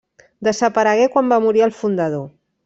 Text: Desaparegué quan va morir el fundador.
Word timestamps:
Desaparegué 0.47 1.05
quan 1.17 1.29
va 1.35 1.39
morir 1.45 1.63
el 1.67 1.77
fundador. 1.83 2.27